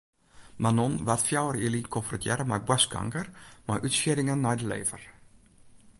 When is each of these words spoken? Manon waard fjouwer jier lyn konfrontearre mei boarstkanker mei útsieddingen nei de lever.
Manon 0.63 0.93
waard 1.05 1.23
fjouwer 1.27 1.57
jier 1.59 1.73
lyn 1.73 1.91
konfrontearre 1.95 2.45
mei 2.47 2.61
boarstkanker 2.67 3.25
mei 3.67 3.79
útsieddingen 3.87 4.39
nei 4.43 4.55
de 4.59 4.65
lever. 4.71 5.01